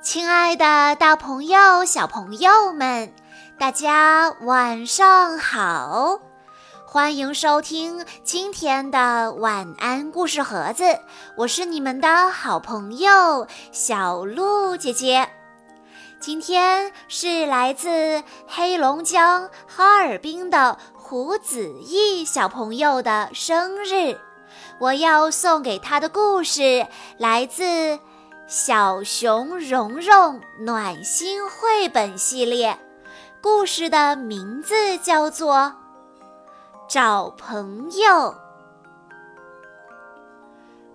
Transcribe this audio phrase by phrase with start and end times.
[0.00, 3.12] 亲爱的，大朋友、小朋友们，
[3.58, 6.20] 大家晚上好！
[6.86, 10.84] 欢迎收听今天的晚安故事盒子，
[11.36, 15.28] 我是你们的好朋友小鹿姐姐。
[16.20, 24.16] 今天是来自黑龙江哈尔滨的胡子毅小朋友的生日，
[24.78, 26.86] 我要送给他的故事
[27.18, 27.98] 来自。
[28.48, 32.78] 小熊蓉蓉暖心绘本系列
[33.42, 35.54] 故事的名字叫做
[36.88, 38.08] 《找朋友》。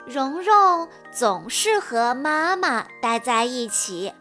[0.07, 4.11] 蓉蓉总是和妈妈待在一起，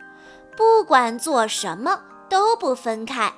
[0.55, 3.33] 不管做什么都不分开。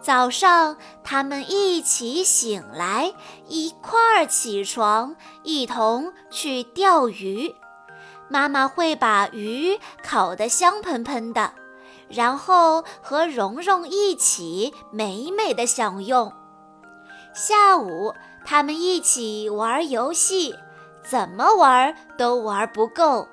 [0.00, 3.12] 早上，他们一起醒来，
[3.48, 7.52] 一块儿起床，一同去钓鱼。
[8.30, 11.52] 妈妈会把鱼烤得香喷喷的，
[12.08, 16.32] 然后和蓉蓉一起美美的享用。
[17.34, 20.54] 下午，他们一起玩游戏，
[21.02, 23.26] 怎么玩都玩不够。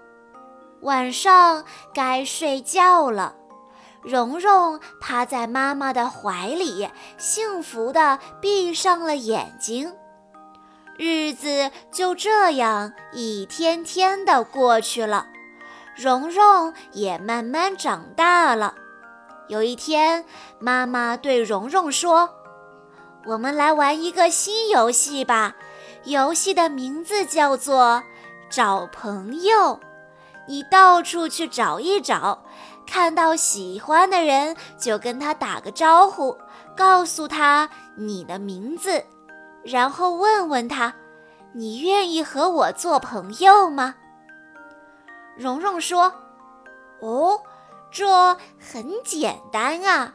[0.82, 1.64] 晚上
[1.94, 3.36] 该睡觉了，
[4.02, 9.94] 蓉蓉趴在妈妈的怀里，幸福地闭上了眼睛。
[10.98, 15.28] 日子就这样一天天的过去了，
[15.96, 18.74] 蓉蓉也慢慢长大了。
[19.48, 20.26] 有一天，
[20.60, 22.30] 妈妈对蓉蓉说
[23.28, 25.56] ：“我们来玩一个新游戏吧，
[26.06, 28.02] 游戏的名字叫做
[28.50, 29.80] 找朋友。
[30.48, 32.44] 你到处去找一找，
[32.88, 36.36] 看到喜欢的人就跟他打个招呼，
[36.76, 39.04] 告诉他你的名字。”
[39.68, 40.94] 然后问问他，
[41.52, 43.96] 你愿意和我做朋友吗？
[45.36, 46.14] 蓉蓉说
[47.02, 47.42] ：“哦，
[47.92, 50.14] 这很简单啊。”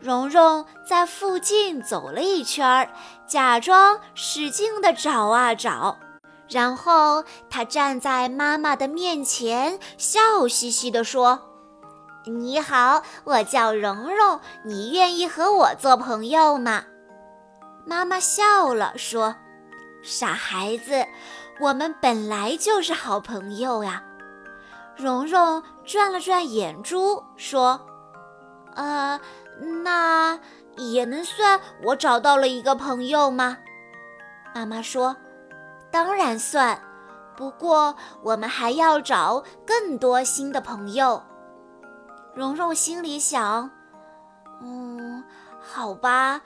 [0.00, 2.90] 蓉蓉在附近走了一圈，
[3.24, 5.96] 假装使劲地找啊找，
[6.48, 11.38] 然后她站在妈妈的面前，笑嘻嘻地说
[12.26, 16.82] ：“你好，我叫蓉蓉，你愿意和我做朋友吗？”
[17.84, 19.34] 妈妈笑了，说
[20.02, 21.06] ：“傻孩子，
[21.60, 24.02] 我们本来就是好朋友呀。”
[24.96, 27.80] 蓉蓉转了转眼珠，说
[28.76, 29.18] ：“呃，
[29.82, 30.38] 那
[30.76, 33.56] 也能算我找到了一个朋友吗？”
[34.54, 35.16] 妈妈说
[35.90, 36.80] ：“当然算，
[37.36, 41.22] 不过我们还要找更多新的朋友。”
[42.34, 43.70] 蓉蓉心里想
[44.62, 45.24] ：“嗯，
[45.60, 46.42] 好吧。”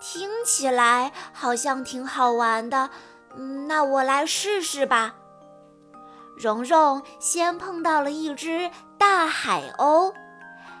[0.00, 2.90] 听起来好像挺好玩的，
[3.36, 5.14] 嗯，那我来试试吧。
[6.36, 10.12] 蓉蓉先碰到了一只大海鸥，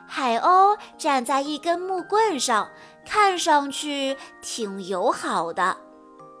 [0.06, 2.68] 海鸥站在一根木棍上，
[3.06, 5.78] 看上去挺友好的。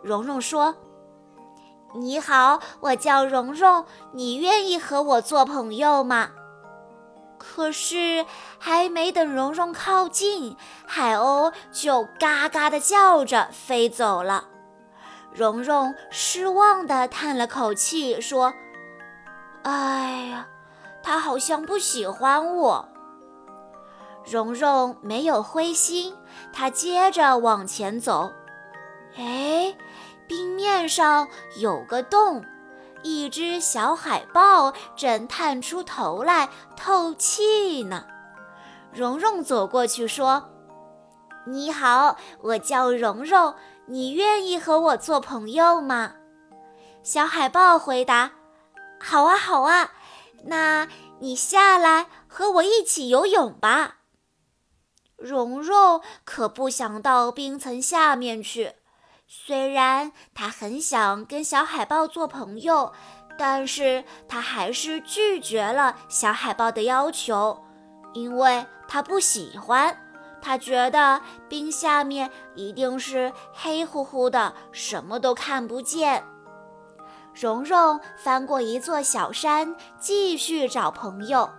[0.02, 0.74] 蓉蓉说
[1.96, 6.30] ：“你好，我叫蓉蓉，你愿意和我做朋友吗？”
[7.38, 8.24] 可是，
[8.58, 14.48] 还没等蓉蓉靠近，海鸥就嘎嘎地叫着飞走了。
[15.32, 18.54] 蓉蓉失望地叹了口气，说
[19.64, 20.48] ：“哎呀，
[21.02, 22.88] 他好像不喜欢我。”
[24.24, 26.16] 蓉蓉没有灰心，
[26.52, 28.32] 她接着往前走。
[29.16, 29.76] 哎，
[30.26, 32.44] 冰面上有个洞。
[33.06, 38.04] 一只小海豹正探出头来透气呢。
[38.92, 40.50] 蓉蓉走过去说
[41.46, 43.54] ：“你好，我叫蓉蓉，
[43.86, 46.14] 你愿意和我做朋友吗？”
[47.04, 48.32] 小海豹回答
[48.98, 49.92] ：“好啊，好啊，
[50.46, 50.88] 那
[51.20, 53.98] 你下来和我一起游泳吧。”
[55.16, 58.74] 蓉蓉可不想到冰层下面去。
[59.28, 62.92] 虽然他很想跟小海豹做朋友，
[63.36, 67.60] 但是他还是拒绝了小海豹的要求，
[68.14, 69.98] 因为他不喜欢。
[70.40, 76.24] 他觉得冰下面一定是黑乎乎的，什么都看不见。
[77.34, 81.50] 蓉蓉翻过一座小山，继续找朋友。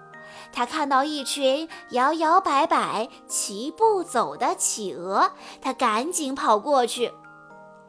[0.54, 7.12] 他看到一群摇摇摆摆、齐步走的企鹅，他赶紧跑过去。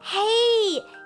[0.01, 0.19] 嘿，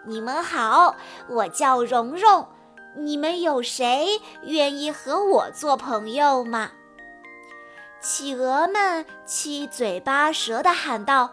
[0.05, 0.95] 你们好，
[1.27, 2.47] 我叫蓉蓉，
[2.95, 6.69] 你们有谁愿意和我做朋友吗？
[7.99, 11.31] 企鹅们七嘴八舌地喊道：“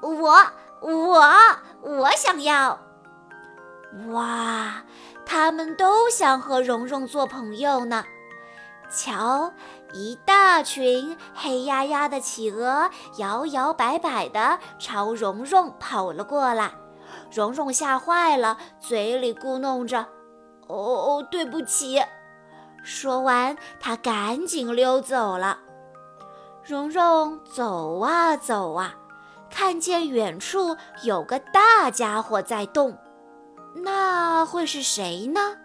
[0.00, 0.36] 我，
[0.80, 1.24] 我，
[1.82, 2.78] 我想要！”
[4.10, 4.84] 哇，
[5.26, 8.04] 他们都想和蓉蓉做朋友呢。
[8.88, 9.52] 瞧，
[9.92, 16.72] 一大群黑压压的企鹅摇摇摆摆地朝蓉蓉跑了过来。
[17.30, 20.00] 蓉蓉吓坏了，嘴里咕哝着
[20.66, 22.02] ：“哦哦，对不起。”
[22.82, 25.58] 说完，她赶紧溜走了。
[26.64, 28.94] 蓉蓉走啊走啊，
[29.50, 32.98] 看见远处有个大家伙在动，
[33.76, 35.56] 那会是谁呢？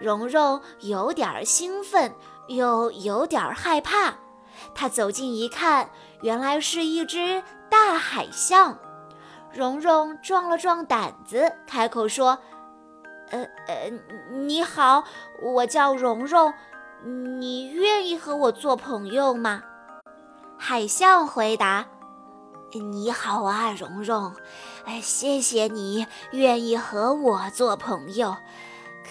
[0.00, 2.14] 蓉蓉有点兴奋，
[2.48, 4.14] 又有点害怕。
[4.74, 5.90] 她走近一看，
[6.22, 8.78] 原来是一只大海象。
[9.52, 12.38] 蓉蓉壮了壮胆子，开口说
[13.30, 13.90] ：“呃呃，
[14.30, 15.04] 你好，
[15.42, 16.52] 我叫蓉蓉，
[17.38, 19.62] 你愿意和我做朋友吗？”
[20.58, 21.86] 海象回答
[22.92, 24.34] ：“你好啊，蓉蓉，
[24.84, 28.36] 哎，谢谢你愿意和我做朋友。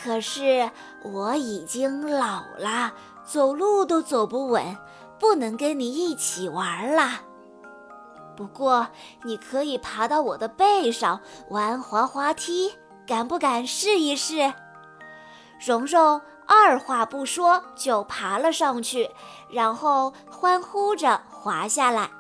[0.03, 0.69] 可是
[1.03, 2.93] 我已经老了，
[3.23, 4.77] 走路都走不稳，
[5.19, 7.21] 不能跟你一起玩了。”
[8.37, 8.87] 不过，
[9.23, 11.19] 你可以爬到我的背上
[11.49, 14.53] 玩滑滑梯，敢不敢试一试？
[15.59, 19.09] 蓉蓉二话不说就爬了上去，
[19.49, 22.11] 然后欢呼着滑下来。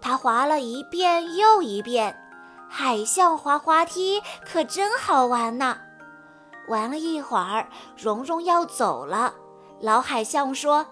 [0.00, 2.18] 她滑了一遍又一遍，
[2.66, 5.76] 海象滑滑梯可真好玩呢。
[6.68, 9.34] 玩了一会儿，蓉蓉要走了，
[9.80, 10.86] 老海象说。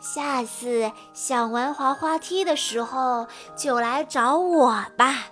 [0.00, 5.26] 下次想玩滑滑梯的时候，就来找我吧。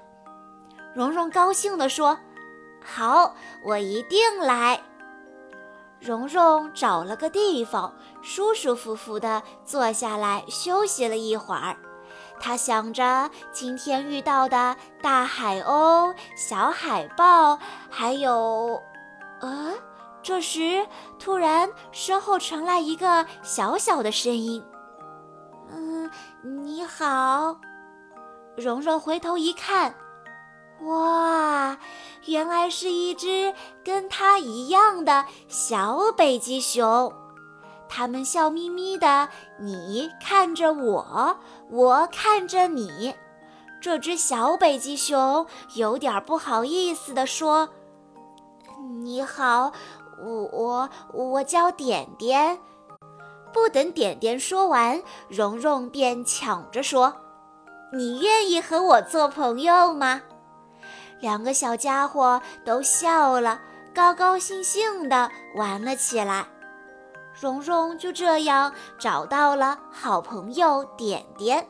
[0.95, 2.19] 蓉蓉高兴地说
[2.85, 3.35] ：“好，
[3.65, 4.81] 我一定来。”
[6.01, 11.77] 蓉蓉找了个地方，舒舒服服地坐下来休息了一会儿。
[12.39, 17.59] 她想着今天遇到的大海鸥、小海豹，
[17.91, 18.83] 还有……
[19.41, 19.73] 呃。
[20.27, 20.85] 这时，
[21.21, 24.61] 突然身后传来一个小小的声音
[25.71, 26.11] ：“嗯，
[26.43, 27.57] 你好。”
[28.59, 29.95] 蓉蓉回头一看，
[30.81, 31.79] 哇，
[32.25, 37.15] 原来是一只跟它一样的小北极熊。
[37.89, 39.29] 它们笑眯眯的，
[39.61, 41.39] 你看着我，
[41.71, 43.15] 我看着你。
[43.81, 45.47] 这只小北极熊
[45.77, 47.69] 有点不好意思地说
[49.05, 49.71] ：“你好。”
[50.23, 52.59] 我我我叫点点，
[53.53, 57.15] 不等点点说完，蓉蓉便抢着说
[57.93, 60.23] ：“你愿意和我做朋友吗？”
[61.21, 63.61] 两个小家伙都笑了，
[63.95, 66.47] 高高兴兴地玩了起来。
[67.39, 71.67] 蓉蓉就这样找到了好朋友点点，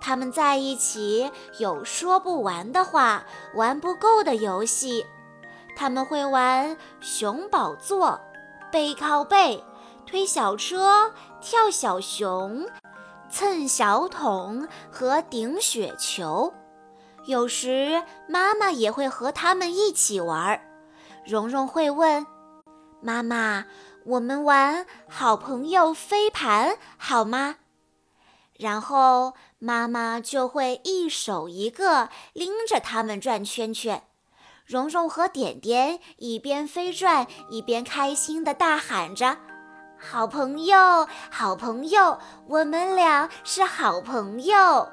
[0.00, 3.24] 他们在一起有说不完的话，
[3.54, 5.06] 玩不够的游戏。
[5.74, 8.20] 他们会玩熊宝座、
[8.70, 9.62] 背靠背、
[10.06, 12.66] 推小车、跳小熊、
[13.28, 16.52] 蹭小桶和顶雪球。
[17.26, 20.60] 有时妈妈也会和他们一起玩。
[21.24, 22.26] 蓉蓉会问
[23.00, 23.66] 妈妈
[24.04, 27.56] ：“我们玩好朋友飞盘好吗？”
[28.58, 34.02] 然后妈妈就会一手一个拎着他们转圈圈。
[34.64, 39.36] 蓉蓉和点点一边飞转，一边开心地大喊着
[39.98, 44.88] ：“好朋友，好朋友，我们俩是好朋友。”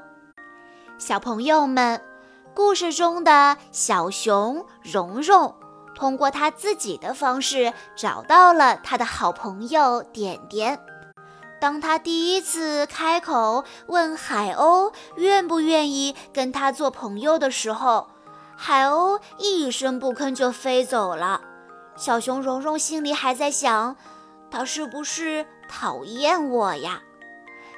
[0.98, 2.02] 小朋友们，
[2.54, 5.56] 故事中的小熊蓉蓉，
[5.96, 10.80] 通过他自己的方式找到了他的好朋友点点。
[11.62, 18.08] 当他第一次开口问海鸥愿不愿意跟他做朋友的时候，
[18.62, 21.40] 海鸥一声不吭就飞走了，
[21.96, 23.96] 小熊蓉蓉心里还在想，
[24.52, 27.02] 它是不是讨厌我呀？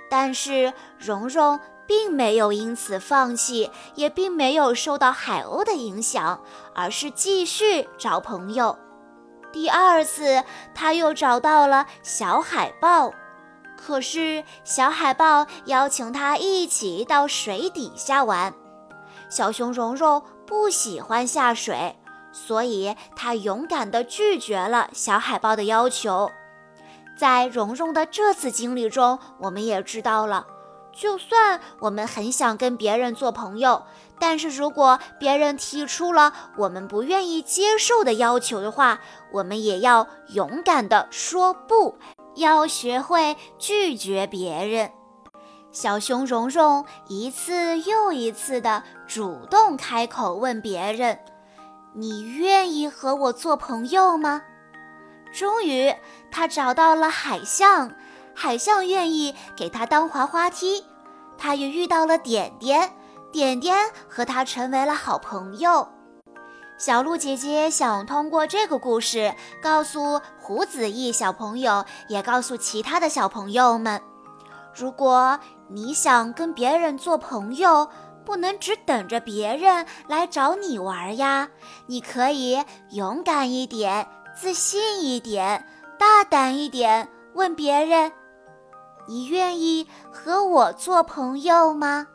[0.10, 6.42] 但是蓉蓉并没有因此放弃，也并没有受到海鸥的影响，
[6.74, 8.76] 而是继续找朋友。
[9.54, 13.14] 第二次，他又找到了小海豹，
[13.78, 18.52] 可是小海豹邀请他一起到水底下玩，
[19.30, 20.24] 小熊蓉蓉。
[20.52, 21.96] 不喜欢下水，
[22.34, 26.30] 所以他勇敢地拒绝了小海豹的要求。
[27.18, 30.46] 在蓉蓉的这次经历中，我们也知道了，
[30.92, 33.84] 就算我们很想跟别人做朋友，
[34.20, 39.00] 但是如果别人提出了我们不愿意接受的要求的话，
[39.32, 41.98] 我们也要勇敢地说不，
[42.36, 44.92] 要学会拒绝别人。
[45.72, 51.18] 小熊蓉蓉一次又一次地主动开口问别人
[51.96, 54.42] ：“你愿意和我做朋友吗？”
[55.34, 55.96] 终于，
[56.30, 57.92] 他找到了海象。
[58.34, 60.86] 海象愿意给他当滑滑梯。
[61.38, 62.94] 他也遇到了点点，
[63.32, 63.78] 点点
[64.10, 65.88] 和他成为了好朋友。
[66.78, 74.02] 小鹿姐姐想通过这个故事告诉胡子毅小朋友，也告诉其他的小朋友们：
[74.74, 75.40] 如果
[75.74, 77.90] 你想跟别人做朋友，
[78.26, 81.50] 不能只等着别人来找你玩呀！
[81.88, 82.62] 你可以
[82.92, 85.66] 勇敢一点，自信一点，
[85.98, 88.12] 大胆一点，问别人
[89.08, 92.08] ：“你愿意和我做朋友吗？”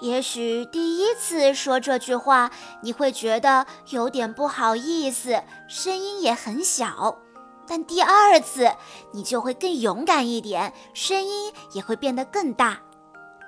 [0.00, 2.50] 也许第一次说这句话，
[2.82, 7.18] 你会觉得有点不好意思，声音也很小。
[7.66, 8.72] 但第二次，
[9.12, 12.80] 你就会更勇敢一点，声音也会变得更大。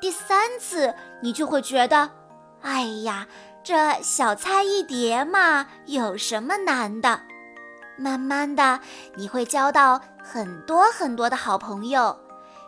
[0.03, 2.11] 第三次，你就会觉得，
[2.61, 3.29] 哎呀，
[3.63, 7.21] 这小菜一碟嘛，有什么难的？
[7.97, 8.81] 慢慢的，
[9.15, 12.19] 你会交到很多很多的好朋友。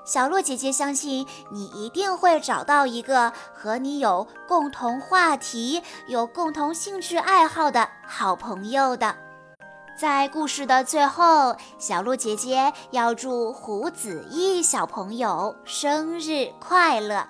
[0.07, 9.24] 小鹿姐姐相信你一定会找到一个和你有共同话题、有共同兴趣爱好的好朋友的。
[9.97, 17.29] 在故事的最后，小鹿姐姐要祝胡子毅小朋友生日快乐！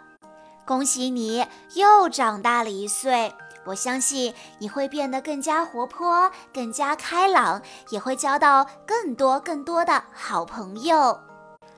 [0.64, 3.34] 恭喜你又长大了一岁，
[3.66, 11.20] 我相信你会变得更加活泼、更加开朗，也会交到更多更多的好朋友。